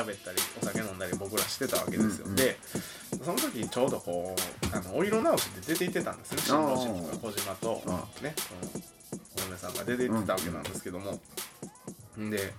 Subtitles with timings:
[0.00, 2.58] 喋ったりお酒飲んだり僕らしてたわけですよ、で
[3.24, 4.36] その時ちょうどこ
[4.72, 6.38] うあのお色直しで出て行ってたんですね。
[6.44, 7.82] 新郎新婦が小島と
[8.22, 8.34] ね
[9.36, 11.18] お嫁さんが出て行ってたわけなんですけども、
[12.18, 12.52] んで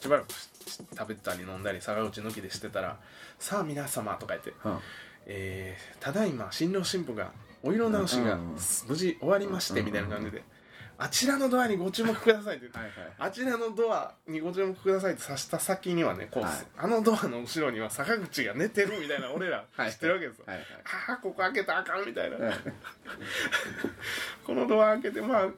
[0.00, 2.98] しばらく食べたり飲んだり坂口抜きでしてたら
[3.38, 4.78] 「さあ皆様」とか言ってうん
[5.26, 7.32] 「えーただいま新郎新婦が
[7.62, 8.56] お色直しがうん
[8.88, 10.42] 無事終わりまして」みたいな感じで
[11.00, 12.76] 「あちらのドアにご注目ください」って。
[12.76, 12.92] はいはい。
[13.18, 16.52] あちらのドアにご注目くださいって指した先にはねこう、はい。
[16.76, 20.66] あのドアの後ろには坂口が寝てるみたいな俺らはい知ってるわけですよ、はいはい。
[21.08, 22.54] ああここ開けたらあかんみたいな、はい
[24.44, 25.48] このドア開けてまあ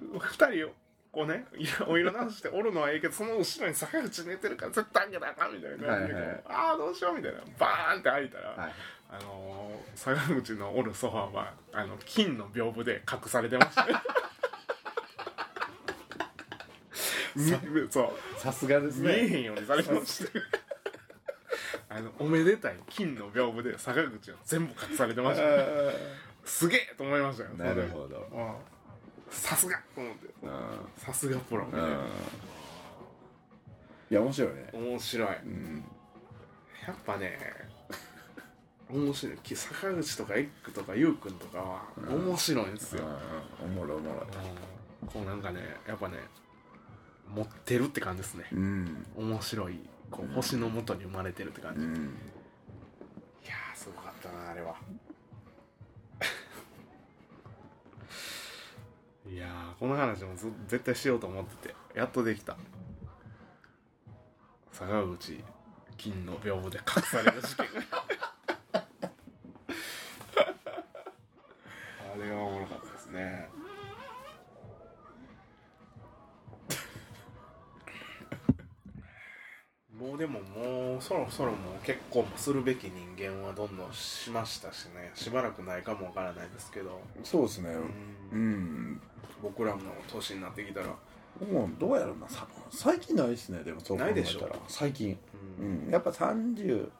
[0.00, 0.74] 2人を
[1.10, 1.46] こうね
[1.86, 5.88] お色直しておるのはいいけどその後ろに坂口寝てるから絶対開けたらあかんみたいな。
[5.88, 6.42] はいはい。
[6.46, 7.40] ああどうしようみたいな。
[7.58, 8.72] バーンって開いたら、はい。
[9.10, 9.64] あのー
[9.96, 13.98] 坂口のおるソファーはあの金の屏風で隠されてましたねみ
[17.90, 18.40] そう。
[18.40, 19.92] さすがです見えねへんようにされて。
[19.92, 20.30] ました
[21.96, 25.44] あのおめでたい金の屏風で坂口が全部隠されてました、
[26.44, 27.50] すげえと思いましたよ。
[27.50, 28.28] なるほど。
[28.32, 28.54] うん。
[29.30, 30.26] さすがと思って。
[30.42, 30.50] うん
[30.96, 31.86] さすがプロみたいな。
[31.86, 31.94] うん
[34.10, 34.70] いや面白いね。
[34.72, 35.28] 面白い。
[35.28, 35.84] うん。
[36.86, 37.38] やっぱね
[38.90, 39.38] 面白い。
[39.38, 43.04] き坂口とかエッグとかゆうくんとかは面白いんですよ、
[43.64, 44.26] おもろいおもろ。
[45.06, 46.18] こうなんかねやっぱね
[47.34, 48.44] 持ってるって感じですね。
[48.52, 49.06] うん。
[49.16, 49.78] 面白い
[50.10, 51.94] こう星のもとに生まれてるって感じ、いうん。
[53.46, 54.76] やーすごかったなあれは。
[59.30, 62.56] いやーこの話もず絶対しようと思っててやっとできた。
[64.72, 65.42] 坂口
[65.96, 67.66] 金の屏風で隠される事件
[80.14, 85.10] うでももうそろそろもう結婚もするべき人間はどんどんしましたしね。
[85.14, 87.70] しばらくないかもわからないですけど、そうですね。
[88.32, 88.92] ううん。
[88.92, 89.00] ん
[89.42, 92.28] 僕らも年になってきたら、もうどうやろうな。
[92.28, 94.14] さ最近ないですねでもそう考えたら。
[94.14, 95.18] ないでしょ最近。
[95.60, 95.84] うん。
[95.86, 95.90] うん。
[95.90, 96.90] やっぱ3030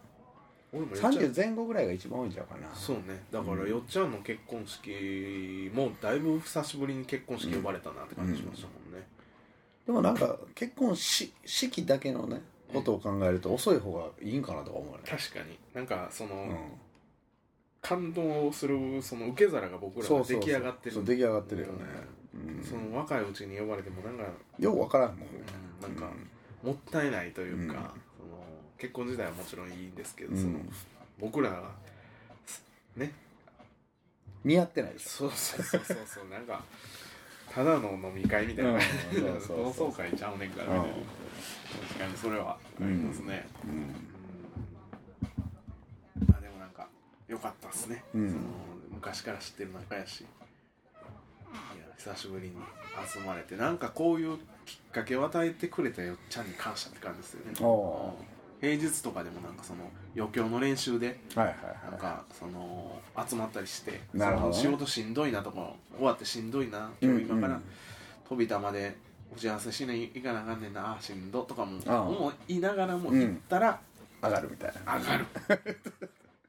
[0.73, 1.33] 俺もよっちゃん。
[1.35, 2.69] 前後ぐらいが一番多いんちゃうかな。
[2.75, 3.23] そうね。
[3.31, 3.71] だからうん。
[3.71, 9.07] よっちゃんの結婚式もだいぶ久しぶりに結婚式呼ばれたなって感じしましたもんね、
[9.87, 12.43] でもなんか結婚し式だけのね
[12.75, 15.01] ことを考えると遅い方がいいんかなとか思うね。
[15.05, 15.59] 確かに。
[15.73, 16.57] なんかその、うん。
[17.81, 20.95] 感動するその受け皿が僕らが出来上がってる。
[20.95, 21.73] そう出来上がってるよね。
[22.35, 22.65] うん。
[22.65, 24.25] その若いうちに呼ばれてもなんか、
[24.59, 25.29] よう分からんもん。
[25.29, 25.95] うん。
[25.95, 26.11] なんか
[26.63, 27.69] もったいないというか、うん。
[27.69, 27.83] その
[28.79, 30.41] 結婚自体はもちろんいいんですけど、うん。
[30.41, 30.59] その
[31.19, 31.71] 僕らが
[32.97, 33.13] ね。
[34.45, 36.29] 似合ってないですそうそうそうそうそう。
[36.31, 36.65] なんか
[37.51, 38.91] ただの飲み会みたいな、うんそう
[39.41, 40.95] そう同窓会ちゃうねんからみたいな、
[41.89, 43.71] 確かにそれはありますね、うん。
[43.71, 43.95] うん。
[46.29, 46.89] まあでもなんか
[47.29, 48.31] 良かったっすね、うん。
[48.31, 48.43] その
[48.93, 50.23] 昔から知ってる仲やし。
[50.23, 50.29] いや
[51.97, 52.55] 久しぶりに
[53.09, 53.57] 集まれて。
[53.57, 57.53] なんかこういうきっかけを与えてくれたよっちゃんに感謝って感じですよね。
[57.61, 58.13] お
[58.61, 64.55] 平日とかでもなんかその余興の練習でなんかその集まったりしてなるほどね。
[64.55, 67.61] その仕事しんどいなとか終わってしんどいな今日今から
[68.29, 68.97] 飛び玉で
[69.37, 74.97] 打ち合わせしに行かなあかんねんなあーしんどとかも思いながらも行ったらい上がるみたいな。
[74.99, 75.27] 上がる。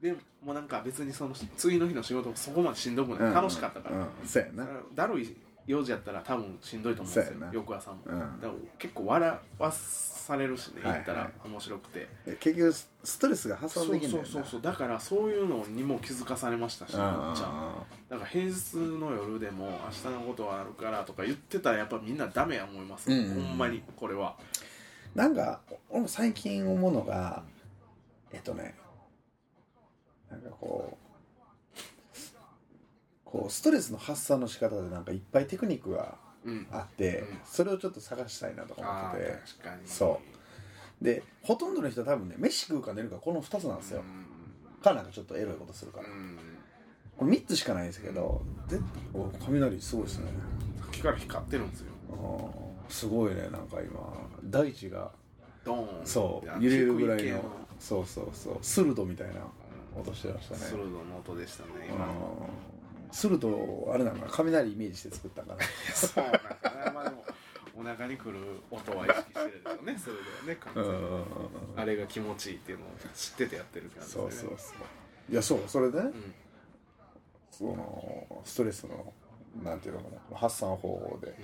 [0.00, 0.12] で
[0.44, 4.66] もうなんか別にその次の日の仕事もそこまでしんどくない、楽しかったから、うんそうやな。
[4.94, 8.18] だるい用事やったら多分しんどいと思うんですよ翌朝も、うん。
[8.18, 12.08] だから結構笑わされるしねはい行ったらはい面白くて、
[12.40, 14.28] 結局ストレスが発散できんだよな。
[14.28, 17.74] そうそうそうだからそういうのにも気づかされましたしめっちゃ
[18.08, 19.66] だから平日の夜でも
[20.04, 23.34] 明日のことはあるからとか言ってたらやっぱみんなダメや思います、うん。
[23.34, 24.36] ほんまにこれは。
[25.14, 27.42] なんか俺も最近思うのが
[28.32, 28.74] えっとね
[30.30, 31.05] なんかこう
[33.36, 36.14] こうストレスの発散の仕方でなんかいっぱいテクニックが
[36.44, 36.66] うん。
[36.70, 37.26] あって、うん。
[37.44, 39.32] それをちょっと探したいなとか思ってて。
[39.58, 39.82] 確かに。
[39.84, 40.20] そ
[41.00, 41.04] う。
[41.04, 44.02] でほとんどの人は多分ね飯食うか寝るかこの2つなんですよ、
[44.80, 46.38] うかなんかちょっとエロいことするから、んうん。
[47.18, 48.78] これ3つしかないんですけどで
[49.12, 50.26] お雷すごいですね。
[50.80, 51.86] さっきから光ってるんですよ。
[52.88, 54.00] すごいねなんか今。
[54.44, 55.10] 大地が
[55.64, 57.42] ドーンそう揺れるぐらいの
[57.80, 59.34] そうそうそう鋭みたいな
[59.98, 60.60] 音してましたね。
[60.60, 62.75] 鋭の音でしたねう
[63.06, 65.60] ん今鋭あれなんか雷イメージして作ったんかな。
[65.94, 66.40] そうなんか。
[66.84, 67.24] なまあでも
[67.78, 68.38] お腹に来る
[68.70, 70.92] 音は意識してるんですよねそれではね完全に。
[71.76, 74.72] あれが気持ちいいっていうのを知っててやってる感じそうそうそ
[75.28, 75.32] う。
[75.32, 76.34] いやそうそれでね、うん。
[77.50, 79.12] そのストレスの
[79.62, 81.34] なんていうのかな発散方法で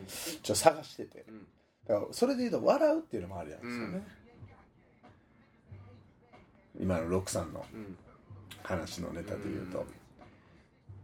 [0.43, 1.25] ちょっと探してて。
[1.29, 1.47] うん。
[1.87, 4.07] だからそれで言うと笑うっていうのもありなんですよね、
[6.81, 7.97] 今の六さんのうん。
[8.65, 9.85] 話のネタで言うと、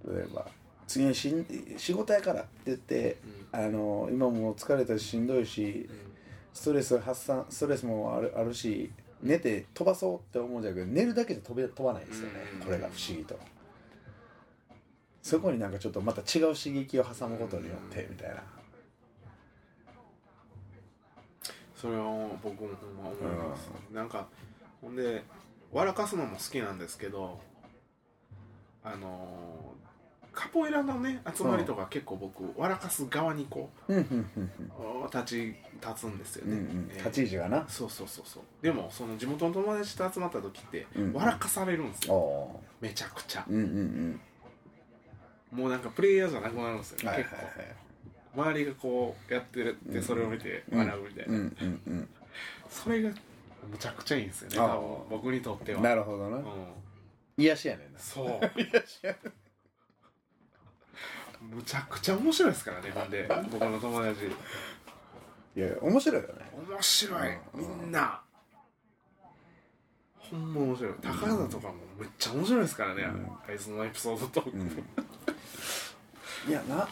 [0.06, 0.46] 例えば
[0.86, 1.46] 次にしん
[1.76, 3.18] 仕事やからって言って、
[3.52, 5.88] あの今もう疲れたししんどいし
[6.54, 8.90] ストレス発散ストレスもあるあるし
[9.22, 12.60] 寝て飛ばそうって思うんじゃなくて寝るだけで飛べ飛ばないんですよね、うん。
[12.60, 13.38] これが不思議と。
[15.22, 18.42] そこになんかちょっとまた違う刺激を挟むことによってみたいな。
[21.76, 24.26] それを僕もほんま思います、なんか
[24.80, 25.22] ほんで
[25.70, 27.38] 笑かすのも好きなんですけど
[28.82, 29.87] あのー
[30.38, 34.44] カポエラのね集まりとか結構僕笑かす側にこうんうんうん
[35.02, 35.36] う立ち
[35.84, 36.90] 立つんですよね、うんうん。
[36.92, 36.98] えー。
[36.98, 37.64] 立ち位置がな。
[37.66, 38.42] そうそうそうそう。
[38.62, 41.12] でもその地元の友達と集まった時ってうん。
[41.12, 43.44] 笑かされるんですおよ、おめちゃくちゃ。
[43.50, 44.20] ーうんうん。
[45.50, 47.44] もうなんかプレイヤーじゃなくなるんですよ、うんはいはい結はい。
[48.36, 48.42] 構。
[48.42, 52.08] 周りがこうやってるってそれを見て笑うみたいな、うんうんうん。
[52.70, 53.10] それが
[53.68, 55.80] むちゃくちゃいいんですよね僕にとっては。
[55.80, 56.36] なるほどな。
[56.36, 56.44] うん。
[57.38, 57.98] 癒しやねんな。
[57.98, 58.40] そう。
[58.56, 59.32] 癒しやねん
[61.40, 64.26] むちゃくちゃ面白いですからねほんで僕の友達。
[65.56, 66.34] いや面白いよね。
[66.70, 68.20] 面白いみんな。
[70.18, 70.92] ほんま面白い。
[71.00, 73.08] 高田とかもめっちゃ面白いですからね、
[73.48, 74.68] あいつのエピソードトーク、うん。
[76.48, 76.88] いやな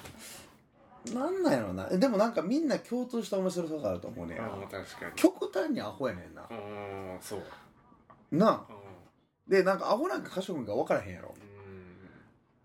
[1.15, 1.87] なんなんやろな。
[1.89, 5.13] でもなんかみんな共通した面白さがあると思うねああ確かに。
[5.15, 6.43] 極端にアホやねんな。
[6.51, 7.43] うんそう。
[8.33, 8.67] な。
[8.69, 8.73] あ
[9.49, 11.35] うでなんかアホなんか賢くんか分からへんやろ。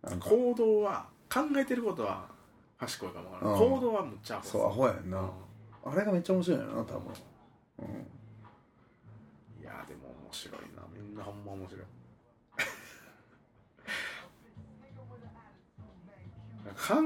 [0.07, 0.09] ん。
[0.09, 0.29] なんか。
[0.29, 2.25] 行動は考えてることは
[2.79, 3.59] 賢いかもわからうん。
[3.59, 5.19] ない行動はむっちゃアホそうアホやねんな。
[5.19, 5.93] うん。
[5.93, 6.95] あれがめっちゃ面白いよな多分。
[7.79, 7.85] うん。
[9.61, 10.83] いやでも面白いな。
[10.93, 11.83] みんなほんま面白い。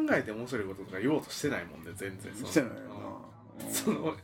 [0.08, 2.34] 考えて面白いこととか言おうとしてないもんね全然。
[2.34, 2.76] してないよ
[3.60, 3.72] うん。
[3.72, 4.16] その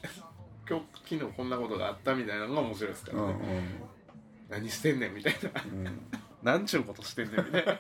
[0.70, 3.64] 今日昨日こんなことがあったみたいなのが面白いですかなうんらね、
[4.50, 5.50] 何してんねんみたいな。
[5.66, 5.88] うん。
[5.88, 6.02] うん
[6.42, 7.74] なんちゅうことしてんねんみたいな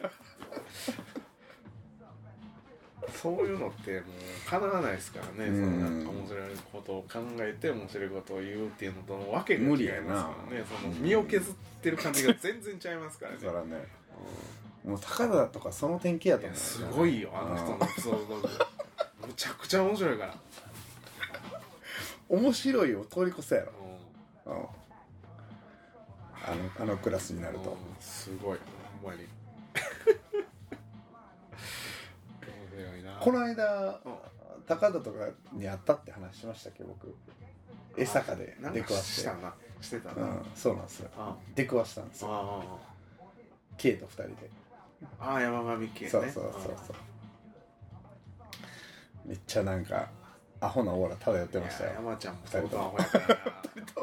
[3.21, 3.97] そういうのっても
[4.47, 5.55] うかなわないですからね、うん。
[5.55, 6.41] そのなんか面白い
[6.71, 9.83] ことを考えて面白いことを言うっていうのとのわけが違いますか
[10.49, 10.65] らね。
[10.81, 13.37] その身を削ってる感じが全然違いますからね。
[13.45, 13.85] だからね。
[14.83, 16.57] もう高田とかその典型やと思う。
[16.57, 17.29] すごいよ。
[17.33, 18.35] あの人のエピソード
[19.27, 20.35] むちゃくちゃ面白いから、
[22.27, 23.71] 面白いを通り越すやろ。
[24.47, 24.55] ううん。
[24.55, 24.57] あ
[26.55, 27.69] のあのクラスになるんと。
[27.69, 28.57] うんすごい。
[29.03, 29.27] ほんまに
[33.21, 34.13] この間うん。
[34.67, 37.13] 高田とかに会ったって話しましたっけ僕。
[37.97, 39.21] 江坂で出くわして。
[39.21, 39.53] したな。
[39.81, 41.09] してたな、うんそうなんですよ。
[41.17, 42.29] あ出くわしたんですよ。
[42.31, 42.61] あ
[43.77, 44.49] K と2人で。
[45.19, 46.09] ああ山上家ね。
[46.09, 46.95] そうそうそうそう。
[49.25, 50.09] めっちゃなんか
[50.59, 51.91] アホなオーラ漂ってうんましたよ。
[51.95, 53.25] 山ちゃんも相当アホやから。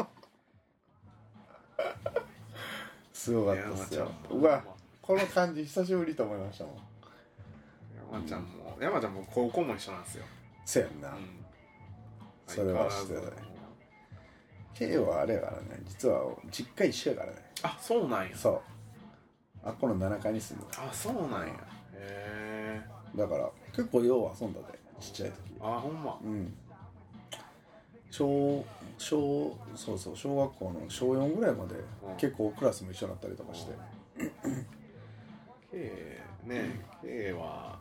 [3.12, 4.10] すごかったっすよ。
[4.30, 4.62] うわ
[5.02, 6.74] この感じ久しぶりと思いましたもん
[8.12, 10.24] 山ちゃんも山ちゃんも高校も一緒なんですよ、
[10.64, 11.44] せやんな、うん。
[12.46, 13.48] それは知ってたね。
[14.74, 15.82] K はあれやからね。
[15.86, 17.38] 実は実家一緒やからね。
[17.62, 18.36] あそうなんや。
[18.36, 18.60] そう。
[19.64, 21.46] あっこの7階に住んであそうなんや。
[21.46, 21.52] へ
[21.94, 22.82] え。
[23.16, 25.36] だから結構よう遊んだでちっちゃい時。
[25.60, 26.18] あほんま。
[26.22, 26.54] うん。
[28.10, 28.64] 小
[28.96, 32.16] 小そうそう小学校の小4ぐらいまでうん。
[32.16, 33.72] 結構クラスも一緒になったりとかして。
[35.72, 37.78] K ね K は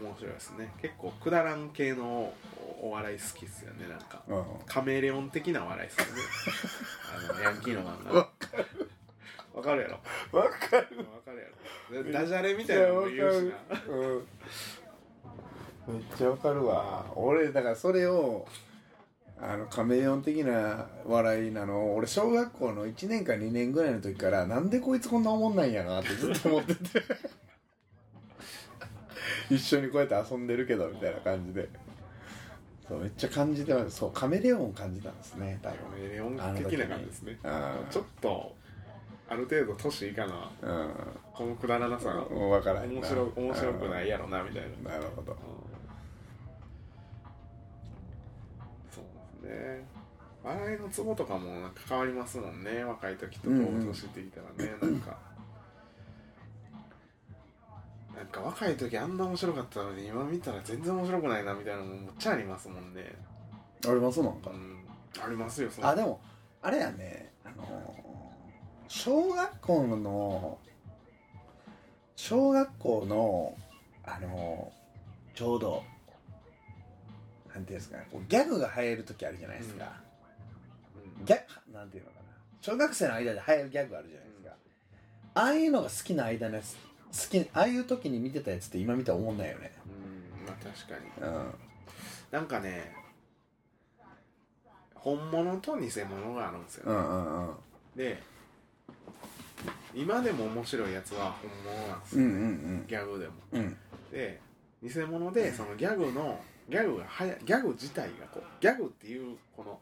[0.00, 0.72] 面白いですね。
[0.80, 2.32] 結構くだらん系の
[2.82, 3.86] おお笑い好きっすよね。
[3.88, 6.12] なんかうんカメレオン的な笑いっすよね。
[7.30, 8.28] あのヤンキーの漫画。
[9.54, 9.82] わかる。
[9.82, 10.00] やろ。
[10.38, 10.58] わかる。
[10.70, 10.80] わ
[11.24, 11.38] かる
[11.92, 12.12] やろ。
[12.12, 13.94] ダダジャレみたいなのも言うしな。
[13.94, 15.94] うん。
[15.94, 17.04] めっちゃわかるわ。
[17.14, 18.46] 俺だからそれを
[19.42, 27.02] あのカメレオン的な笑いなの俺小学校の1年か2年ぐらいの時からなんでこいつこんなおもんないんやなってずっと思ってて
[29.54, 31.68] 一緒にこうやって遊んでるけどみたいな感じで。
[32.88, 33.98] そうめっちゃ感じてます。
[33.98, 37.38] そうカメレオンを感じたんですね多カメレオン的な感じですね。
[37.40, 37.52] 分
[37.88, 38.56] ちょっと
[39.28, 40.50] ある程度年いいかな。
[40.62, 40.94] うん。
[41.32, 43.00] このくだらなさうん分からへんな。
[43.00, 44.90] 面白面白くないやろなみたいな。
[44.90, 45.36] なるほど。
[48.90, 49.04] そう
[49.46, 50.00] ですね。
[50.42, 55.16] 笑いのツボとかもなんか変わりますもんね若い時と年いってきたらね、なんか
[58.20, 63.14] なんか若い時あんな面白かったのに今見たら全然面白くないなみたいなのもめっちゃありますもんね。
[63.88, 64.50] ありますなんか。
[64.50, 64.84] うん。
[65.24, 66.20] ありますよそあでも
[66.60, 68.10] あれやねあのー
[68.88, 70.58] 小学校の
[72.14, 73.56] 小学校の
[74.04, 75.82] あのーちょうど
[77.54, 79.92] なんていうんですかねギャグが流行る時あるじゃないですか、
[81.18, 81.24] うん。
[81.24, 81.40] ギャ
[81.72, 82.22] なんていうのかな。
[82.60, 84.54] 小学生の間で流行るギャグあるじゃないですか。
[85.32, 86.78] ああいうのが好きな間のやつ好
[87.12, 89.72] きああいう時に見てたやつって今見たら思んないよね。
[89.86, 91.28] うんまあ確かに。
[91.28, 91.54] うん。
[92.30, 92.94] なんかね
[94.94, 96.92] 本物と偽物があるんですよ、ね。
[96.92, 97.54] うんうんうん。
[97.96, 98.22] で
[99.94, 102.84] 今でも面白いやつは本物なんですうよ、んうん。
[102.86, 103.32] ギャグでも。
[103.52, 103.60] うん。
[103.60, 103.76] うん
[104.10, 104.40] で
[104.82, 109.78] 偽物でそのギャグのギャグがはやギャグ自体がこうギャグっていうこの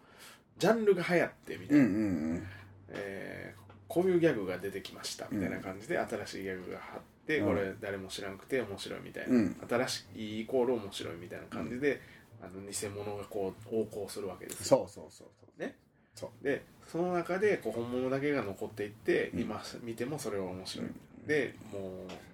[0.58, 2.46] ジャンルが流行ってみたいな、うんうん
[2.88, 9.56] えーこういうギャグが出てきましたみたいな感じで新しいギャグがあって、うんこれ誰も知らなくて面白いみたいな、うん。
[9.68, 12.00] 新しいイコール面白いみたいな感じで、
[12.40, 14.78] あの偽物がこう横行するわけですよ。
[14.78, 15.76] そうそうそうそうね。
[16.14, 16.44] そう。
[16.44, 19.40] でその中でこう本物だけが残っていって、うん。
[19.40, 21.26] 今見てもそれは面白い、うん。
[21.26, 21.82] でもう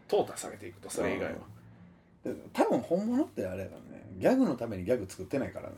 [0.08, 1.38] 淘汰されていくとそれ以外は、
[2.22, 4.06] で多分本物ってあれだね。
[4.18, 5.76] ギャグのためにギャグ作ってないからね。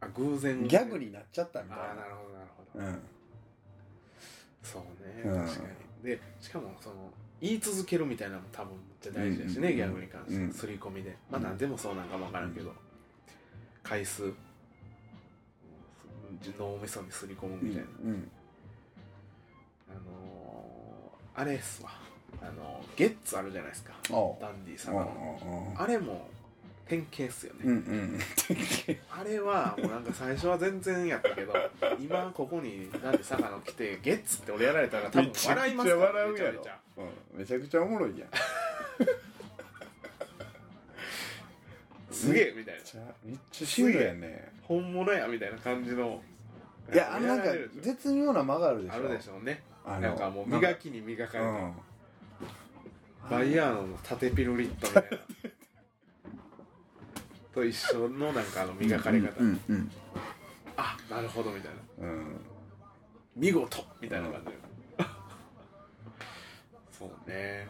[0.00, 3.02] あ偶然ギャグになっちゃったみたいああななるほどなるほど、うん。
[4.62, 5.46] そうねうん。
[5.46, 5.62] 確か
[6.02, 6.10] に。
[6.10, 7.10] でしかもその
[7.44, 10.52] 言い続けるみたいなのも多分めっちゃ大事だしね、うんギャグに関して、うん。
[10.52, 11.14] 刷り込みで。
[11.30, 12.72] まあ何でもそうなんかも分からんけど、
[13.82, 14.32] 回数。
[16.58, 18.30] 脳みそに刷り込むみたいな、うん。
[19.90, 21.90] あのー、あれっすわ。
[22.40, 23.92] あのーゲッツあるじゃないですか。
[24.40, 26.26] ダンディさうんんのあれも
[26.86, 28.18] 典型っすよね、うんうん
[29.10, 31.54] あれはもうなんか最初は全然やったけど
[31.98, 36.52] 今ここになんで坂野来てゲッツって俺やられたら多分笑いますから笑うやろ。
[36.52, 36.78] めちゃめちゃ。
[36.98, 37.02] う
[37.36, 37.38] ん。
[37.38, 38.28] めちゃくちゃおもろいやん。
[42.12, 42.80] すげえみたいな。
[42.80, 44.52] めっちゃめっちゃシュールやね。
[44.62, 46.22] 本物やみたいな感じの。
[46.92, 47.44] いやあのなんか
[47.80, 48.96] 絶妙な間があるでしょ。
[48.96, 49.62] あるでしょうね。
[49.86, 51.72] なんかもう磨きに磨かれた、うん。
[53.30, 55.18] バイヤーノの縦ピルリットみたいな
[57.54, 59.90] と一緒のなんかあの磨かれ方、うんうん
[60.76, 62.08] あなるほどみたいな。
[62.08, 62.40] うん。
[63.36, 64.58] 見事みたいな感じで、
[66.98, 67.68] そうね。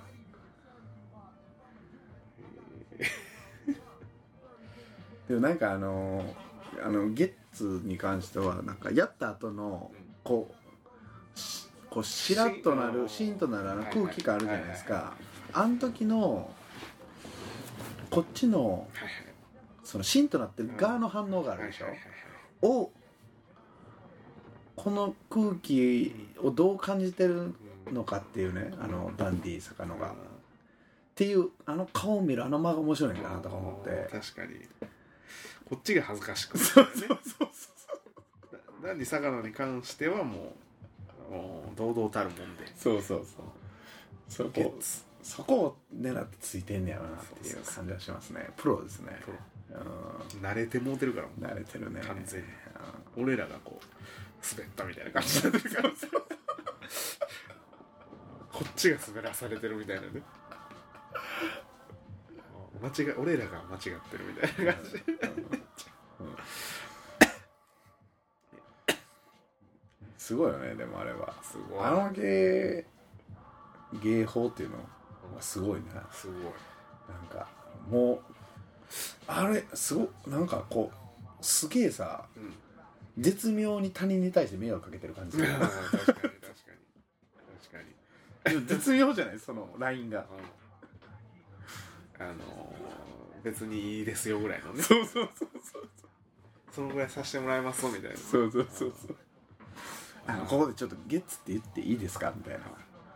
[5.29, 6.35] でもなんかあの
[6.83, 10.55] あのゲッツに関してはなんかやった後のこ
[11.35, 15.12] うしこうしらっとなるシーンとなるあの空気感あるじゃないですか。
[15.53, 16.50] あの時の
[18.11, 19.34] こっちのはいはい
[19.95, 21.85] そのシーンとなってる側の反応があるでしょ？
[21.85, 22.11] はいはいはい
[22.63, 22.91] を
[24.75, 27.55] この空気をどう感じてる
[27.93, 30.11] のかっていうねあのダンディ坂野が。
[30.11, 30.15] っ
[31.15, 34.09] ていうあの顔を見るあの間が面白いかなとか思って。
[34.11, 34.55] 確かに。
[35.71, 37.45] こっちが恥ずかしくて、ね、そうそうそ
[38.83, 40.55] うなんで坂野に関してはも
[41.31, 42.67] うもう堂々たるもんで。
[42.77, 43.47] そうそうそう。
[44.29, 44.75] そゲこ
[45.23, 48.51] そこを狙ってついてんねやろなっていう感じはしますね。
[48.57, 49.17] プロですね。
[49.25, 49.37] プロ。
[49.37, 49.39] う
[50.42, 51.26] 慣れてもうてるから。
[51.26, 52.00] ん慣れてるね。
[52.00, 52.47] 完全に。
[52.47, 52.50] う
[53.23, 53.85] 俺らがこう
[54.56, 55.90] 滑ったみたいな感じになってるから。
[58.52, 60.23] こっちが滑らされてるみたいなね。
[62.83, 65.02] 間違い俺らが間違ってるみたいな感じ。
[70.18, 71.35] すごいよねでもあれは。
[71.42, 71.85] すごい。
[71.85, 72.87] あの芸
[74.02, 76.37] 芸法っていうのはすごいなすごい。
[77.09, 77.49] なんか
[77.90, 78.34] もう
[79.26, 82.55] あれすごなんかこうすげえさうん。
[83.23, 85.38] 絶妙に他人に対して迷惑かけてる感じ。
[85.38, 86.33] 確かに確かに。
[88.43, 88.67] 確かに。
[88.67, 90.26] 絶妙じゃないそのラインが。
[92.19, 92.35] あのー
[93.45, 94.83] 別にいいですよぐらいのね。
[94.83, 95.88] そうそうそうそう。
[96.73, 98.17] そのぐらいさせてもらいますみたいな。
[98.17, 99.17] そうそうそうそう。
[100.26, 102.61] あのここでちょっとゲッツって言っていいですかみたいな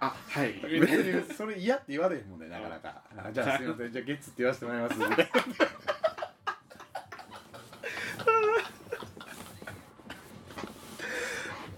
[0.00, 0.54] あはい。
[1.36, 3.02] それ嫌って言われへんもんねなかなか。
[3.16, 3.90] あじゃあすいません。
[3.92, 4.98] じゃあゲッツって言わせてもらいます。
[4.98, 5.24] みたいな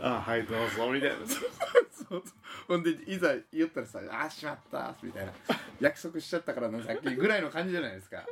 [0.02, 1.16] あはいどうぞみたいな。
[1.26, 2.22] そう。
[2.66, 5.32] ほんでいざ言ったらさ「あーしまった」みたいな。
[5.80, 8.16] 約束しちゃったからなさっきぐらいの感じじゃないですか。
[8.18, 8.26] はい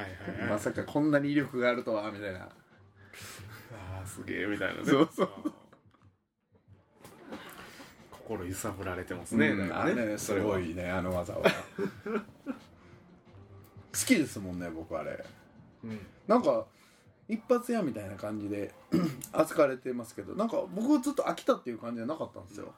[0.00, 0.02] は
[0.36, 0.50] いはい。
[0.50, 2.40] まさかこんなに威力があるとはみたいな。
[2.40, 4.84] あーすげえみたいなね。
[4.84, 5.52] そうそう
[8.30, 11.42] 心揺さぶられてますね、うんあだかられねすごいねあの技は。
[13.92, 15.24] 好きですもんね僕あれ。
[15.82, 15.98] うん。
[16.28, 16.64] なんか
[17.28, 18.72] 一発屋みたいな感じで
[19.32, 22.72] 扱われてますけどなんか僕ずっと飽きたっていう感じじゃなかったんですよ。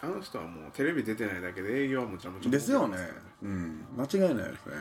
[0.00, 2.96] あの人はもうテレビ出てないだけで営業はむちゃむちゃですよね。
[3.42, 3.84] うん。
[3.94, 4.74] 間違いないですね。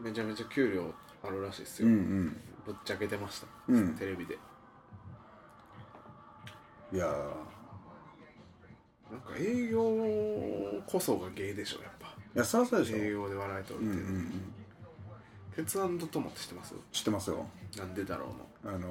[0.00, 2.36] らめちゃめちゃ給料あるらしいですうよ、ん。
[2.66, 3.94] ぶっちゃけてました、うん。
[3.94, 4.34] テレビで。
[4.34, 4.40] うん
[6.92, 7.06] いや
[9.10, 9.80] なんか営業
[10.86, 12.06] こそが芸でしょやっぱ。
[12.34, 12.96] ーいやそりゃそうでしょ。
[12.96, 14.12] 営業で笑い取うんるって、う。
[14.12, 14.54] んうん
[15.56, 16.74] 鉄腕と友って知ってます？
[16.92, 17.44] 知ってますよ。
[17.76, 18.26] なんでだろ
[18.64, 18.88] うのあの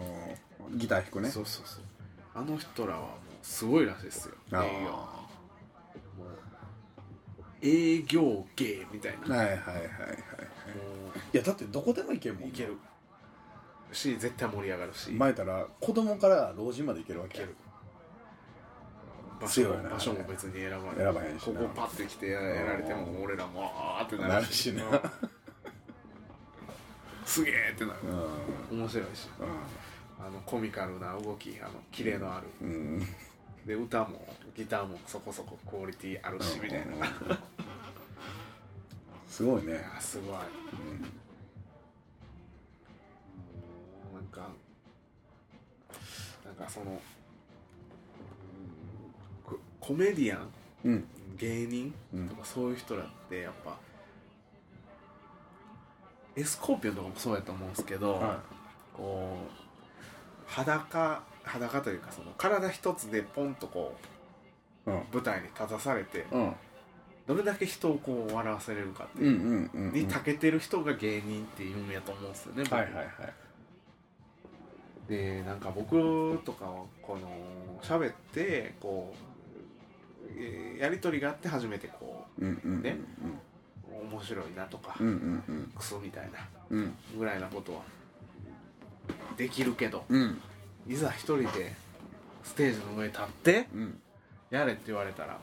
[0.71, 1.29] ーギター弾くね。
[1.29, 1.83] そうそうそう。
[2.35, 3.09] あの人らはもう
[3.41, 4.35] すごいらしいですよ。
[4.51, 4.67] 営あ業。
[4.67, 9.35] もう営業芸みたいな。
[9.35, 9.85] あはいはいはいはいは
[11.33, 11.37] い。
[11.37, 12.77] やだってどこでも行けるもんういける。
[13.91, 15.09] し絶対盛り上がるし。
[15.11, 17.55] 前たら子供から老人まで行けるわけいける
[19.39, 19.89] 場所強いな。
[19.89, 20.95] 場所も別に選ばない。
[20.95, 21.59] 選ばへんしな。
[21.61, 24.71] ここパッて来てやられても俺らもあーってななるし。
[24.71, 24.85] るしな。
[24.85, 25.01] う ん
[27.25, 27.99] すげえってなる。
[28.71, 28.79] うん。
[28.79, 29.27] 面白いし。
[30.19, 32.47] あのコミカルな動きあのキレのある。
[32.61, 32.69] うん。
[32.69, 33.07] うん。
[33.65, 37.09] で歌もギターもそこそこクオリティあるしみたいな、い
[39.27, 39.73] すごいね。
[39.73, 40.39] やすごい、な
[44.19, 44.47] んか
[46.45, 46.99] なんかそのうん
[49.79, 50.49] ココメディアン
[50.85, 51.07] うん。
[51.37, 51.93] 芸人？
[52.13, 52.29] うん。
[52.29, 53.77] とかそういう人らってやっぱ
[56.35, 58.39] エスコーピオンとかもそうやと思うんですけど、は
[58.93, 59.51] こう
[60.47, 63.95] 裸裸というかその体一つでポンとこ
[64.85, 64.95] うん。
[64.99, 66.53] う舞台に立たされてうん。
[67.27, 69.93] どれだけ人をこう笑わせれるかってうんいううんうん。
[69.93, 72.73] に長けてる人が芸人っていうんやと思うんですよね、僕。
[72.75, 73.07] はいはいはい。
[75.07, 77.27] でなんか僕とかはこの
[77.81, 79.28] 喋ってこう
[80.37, 82.97] えーやり取りがあって初めてこうんうんうんね。
[83.91, 85.71] う面白いなとか、うんうんうん。
[85.75, 86.95] クソみたいなうん。
[87.17, 87.81] ぐらいなことは
[89.37, 90.41] できるけどうん。
[90.87, 91.73] いざ一人で
[92.43, 93.99] ステージの上に立ってうん。
[94.49, 95.37] やれって言われたら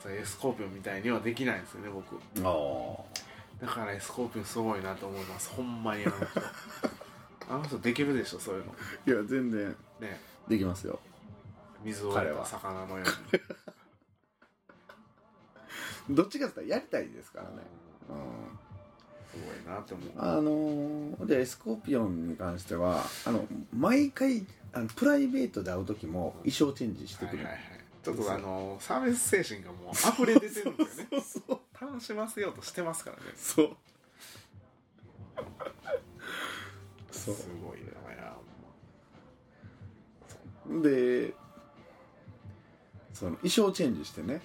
[0.00, 2.18] それエスコーピオンみたいにはできないんですよね僕。
[3.60, 5.50] だからエスコーピオンすごいなと思います。
[5.50, 6.26] ほんまにあの人。
[7.48, 8.74] あの人できるでしょそういうの。
[9.06, 9.74] いや全然。
[10.00, 10.20] ね。
[10.48, 10.98] できますよ。
[11.82, 13.04] 水を得た魚のよ
[16.10, 17.50] どっちかって言ったらやりたいですからね。
[18.10, 18.58] うん。
[19.30, 20.10] すごいなって思う。
[20.16, 27.80] あのーでエスコーピオンに関してはあの毎回あのプライベートで会う時も衣装チェンジしてくる、はいはいはい。
[28.02, 31.08] ちょっとあのサービス精神がもう溢れ出てるんですよね。
[31.22, 33.22] そうそう楽しませようとしてますからね。
[33.36, 33.76] そう。
[37.10, 37.34] そう。
[37.34, 38.36] すごいなや
[40.82, 41.34] で
[43.12, 44.40] その衣装チェンジしてね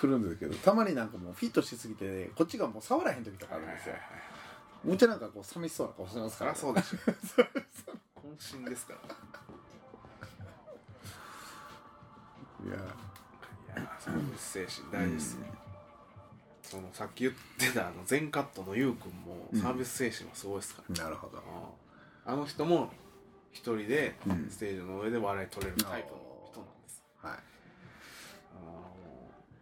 [0.00, 3.94] 来るんですけどたまになんかもうフィットしすぎてこっちがもう触らへん時とかあるんですよ。
[4.82, 6.52] むっちゃなんかこう寂しそうな顔してますから。
[6.52, 6.98] ゃそうでしょ
[8.38, 8.94] 渾身ですか。
[12.64, 12.78] らいやい
[13.76, 15.40] やサービス精神大事ですよ、
[16.62, 19.60] そのさっき言ってたあの全カットのゆうくんもうん。
[19.60, 21.42] サービス精神はすごいですから、なるほど。
[22.24, 22.90] あの人も
[23.52, 24.48] 一人でうん。
[24.50, 27.36] ステージの上で笑い取れるタイプの人なんです、はいあ
[28.64, 28.90] の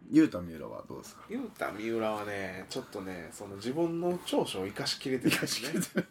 [0.09, 1.21] ゆうたみうらはどうですか？
[1.29, 5.69] ゆうた三浦はねちょっとねその自分の長所を生かしきれてるんですね。
[5.71, 6.07] 生かしきれて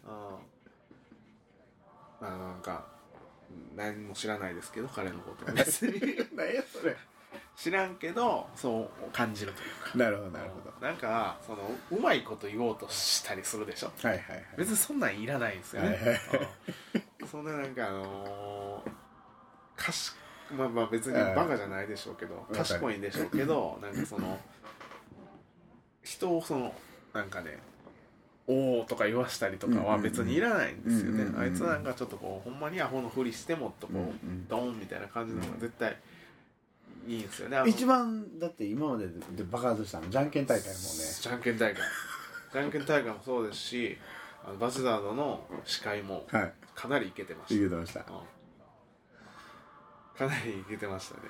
[2.21, 2.27] うん。
[2.27, 2.85] あのなんか
[3.75, 5.51] 何も知らないですけど彼のことは。
[5.53, 5.99] 別 に
[6.35, 6.95] 何やそれ。
[7.55, 9.97] 知らんけどそう感じるというか。
[9.97, 10.71] なるほどなるほど。
[10.87, 13.91] なんかそのうまいこと言おうとしたりするでしょ？
[14.01, 14.45] はいはいはい。
[14.57, 16.19] 別にそんなんいらないんですよね、はいはい
[17.29, 20.13] そんななんかあのー、かし
[20.55, 24.39] まあまあ別にバカじゃないでしょうけどうん賢いんでしょうけど なんかその
[26.03, 26.73] 人をその
[27.13, 27.59] なんかね
[28.47, 31.11] おおとか言わしたりとかは別にいらないんですよね。
[31.11, 31.41] うんうんうんうん。
[31.41, 35.97] あいつなんかちょっとこうほんまにアホのふりしてもっとこう、うんうんドンみたいな感じの方が絶対
[37.07, 37.61] いいんですよね。
[37.67, 40.77] 一番だって今までで爆発したのじゃんけん大会もね。
[41.21, 41.81] じゃんけん大会。
[42.51, 43.97] じゃんけん大会もそうですし
[44.43, 46.53] あのバチダードの司会もはい。
[46.73, 47.99] かなりいけてました、言うてました。
[47.99, 48.05] うん
[50.19, 51.21] かなりいけてましたね。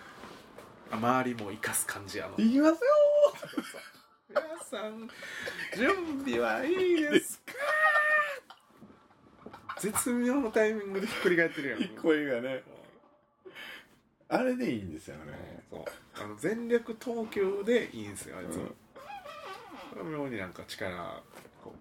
[0.91, 2.33] 周りも生かす感じあの。
[2.43, 2.79] いきますよ。
[4.29, 5.07] 皆さん
[5.77, 7.53] 準備はいいですか？
[9.79, 11.79] 絶妙のタイミングでひっくり返ってるやん。
[11.81, 12.63] ー声がね。
[14.27, 15.33] あれでいいんですよね。
[15.69, 15.85] そう。
[16.23, 18.55] あの全力投球でいいんですよあいつ、
[19.99, 20.11] うん。
[20.11, 21.21] 妙になんか力
[21.63, 21.75] こ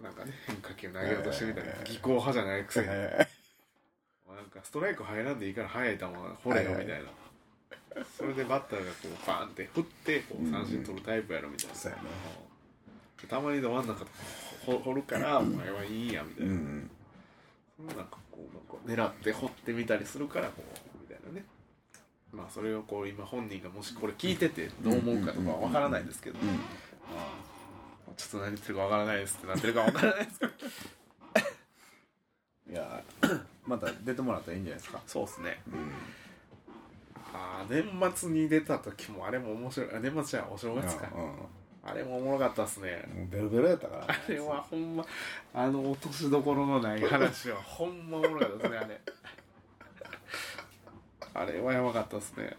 [0.00, 2.86] うなんかね変化球投げようとしてみたいな技巧派じゃないくせに
[4.50, 6.06] かストライク入らんでいいから速い球
[6.44, 12.02] 掘れよみたいな、それでバッターがこうバーンって振ってこう三振取るタイプやろみたいな、そうやね
[13.28, 14.06] たまにど真ん中
[14.66, 16.90] 掘掘るからお前はいいやみたいな、うん
[17.86, 18.46] なんかこ
[18.86, 21.46] うなんか狙って掘ってみたりするからこうみたいなね。
[22.32, 26.38] まあそれをこう今本人がもしこれ聞いててどう思うかとかは分からないですけど、
[28.16, 30.52] ちょっと何言ってるか分からないですってなってるか分からないですけど
[32.70, 33.02] いや
[33.66, 35.00] また出てもらったらいいんじゃないですか。
[35.06, 35.62] そうですね。
[35.72, 35.92] うん。
[37.32, 37.84] ああ年
[38.14, 39.94] 末に出た時もあれも面白い。
[39.94, 41.32] あ年末じゃんお正月か、うん
[41.82, 43.02] あれもおもろかったっすね。
[43.30, 44.06] ベロベロやったから。
[44.06, 45.04] あれはほんま
[45.54, 49.00] あの落としどころのない話は ほんまおもろかったですねあれ。
[51.32, 52.54] あれはやばかったですね。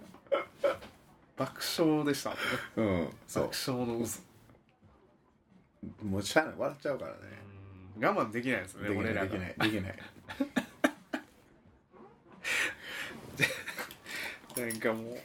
[1.38, 2.36] 爆笑でした。
[2.76, 4.22] うん爆笑の嘘
[6.02, 6.56] もうしゃあない。
[6.58, 7.52] 笑っちゃうからね。
[8.00, 9.96] 我慢できないですね俺らできないできない
[14.58, 15.18] なんかもう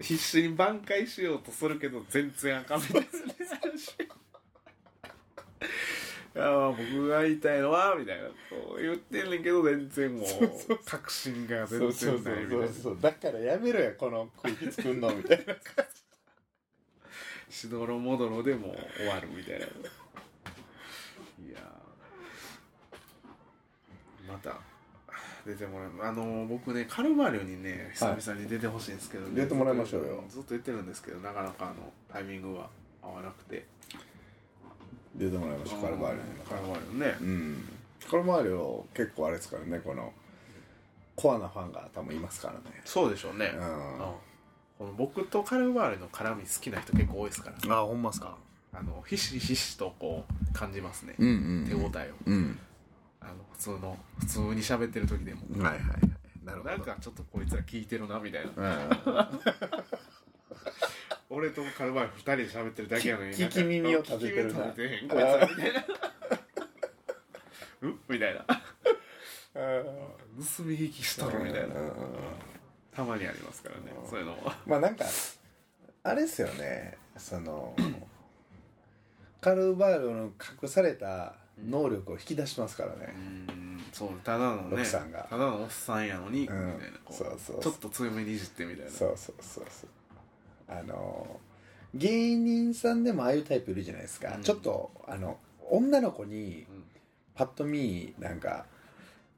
[0.00, 2.90] 必死に挽回しようとするけど全然あかんない
[6.34, 10.26] やまあ僕が言いたいのはみたいなこう言ってんねんけど全然もう
[10.84, 12.68] 確信が全然ないみたいな。
[12.68, 15.54] そうだからやめろやこの空気作んのみたいな
[17.50, 19.68] しど ろもどろでもう終わるみたいない
[21.52, 24.60] やーまた
[25.48, 29.30] 出てもらうあのー僕ねカルバリオにね久々に出てほしいんですけど、ね。
[29.34, 30.22] 出てもらいましょうよ。
[30.28, 31.74] ずっと言ってるんですけどなかなかあの
[32.12, 32.68] タイミングが
[33.02, 33.64] 合わなくて。
[35.16, 37.68] 出てもらいましょうカルバーリョカルバリオね、うん。
[38.08, 40.12] カルバーリョ結構あれですからねこの
[41.16, 42.60] コアなファンが多分いますからね。
[42.84, 43.60] そうでしょうね、うん。
[44.78, 47.76] この僕とカルバーリの絡み好きな人結構多いですから。
[47.76, 48.36] あほんまっすか。
[48.72, 51.30] あのひしひしとこう感じますね、うんう
[51.62, 51.66] ん。
[51.66, 52.14] 手応えを。
[52.26, 52.58] うん
[53.20, 55.40] あの普通の普通に喋ってる時でも。
[55.62, 56.00] はいはいはい。
[56.44, 56.70] なるほど。
[56.70, 58.50] なんかちょっとこいつら聞いてるなみたいな。
[58.56, 59.40] うん。
[61.30, 65.48] 俺とカルバーリ2人で喋ってるだけやのに聞き耳を立ててるな聞き耳立ててへんこいつら。
[65.48, 65.84] みたいな。
[67.82, 68.54] うみたいな盗
[70.64, 71.74] み聞きしとるみたいな。
[71.80, 71.92] うん
[72.98, 74.32] たまにありますからねそういうの。
[74.44, 75.04] はまあなんか
[76.02, 77.76] あれですよねその
[79.40, 83.14] カルバールの隠された能力を引き出しますからね。
[83.48, 83.84] うん。
[83.92, 85.26] そうただのね奥さんが。
[85.30, 86.72] ただのおっさんやのに、みたいな
[87.04, 88.90] こそうそうちょっと強めにいじってみたいな。
[88.90, 89.90] そうそうそうそう。
[90.68, 91.40] あの
[91.94, 94.42] 芸人さんでもああいうタイプいるじゃないですか、うん。
[94.42, 95.38] ちょっとあの
[95.70, 96.84] 女の子にうん。
[97.34, 98.66] パッと見なんか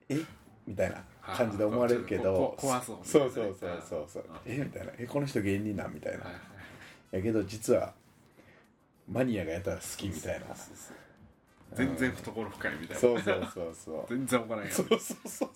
[0.09, 0.19] え？
[0.67, 4.25] みたいな感じで思われるけこどこ怖そうそうそうそうそうそう。
[4.47, 4.53] うん。
[4.53, 4.59] え？
[4.59, 4.93] みたいな。
[4.99, 5.95] えこの人芸人なん？
[5.95, 6.25] みたいな。
[6.25, 6.39] はいは
[7.13, 7.93] いやけど実は
[9.11, 10.47] マニアがやったら好きみたいな。
[10.47, 10.97] そうそうそう
[11.75, 13.01] 全然懐深いみたいな。
[13.01, 14.07] そうそうそうそう。
[14.09, 14.73] 全然怒らんやん。
[14.73, 15.51] そうそうそう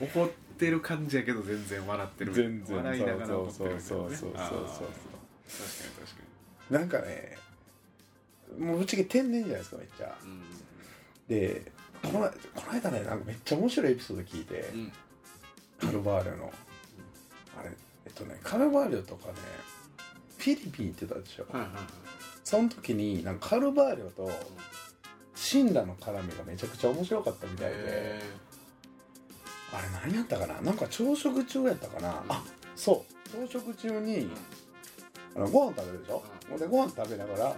[0.00, 2.32] 怒ってる感じやけど全然笑ってる。
[2.32, 4.32] 全然笑いながらそう怒ってるみたいなそうそうそうそう。
[4.32, 4.90] そう確かに。
[6.06, 7.38] 確かなんかね
[8.58, 10.16] もうぶっちゃけ天然じゃないですかめっちゃ。
[11.28, 14.92] にでこのこの間ねなんかめっちゃ面白いエピソード聞いて、うんうん。
[15.78, 16.52] カルバーリョの。
[17.58, 17.70] あれ
[18.06, 19.34] えっとねカルバーリョとかね
[20.38, 21.82] フィリピン行ってたでしょ、はいはいはい
[22.44, 24.30] その時になんかカルバーリョと
[25.34, 28.20] シンラの絡みがめちゃくちゃ面白かったみたいでへ
[29.72, 30.60] あれ何やったかな？
[30.60, 32.42] なんか朝食中やったかな、あ
[32.74, 33.46] そう。
[33.46, 34.28] 朝食中に
[35.36, 36.24] あのご飯食べるでしょ、
[36.58, 37.56] でご飯食べながら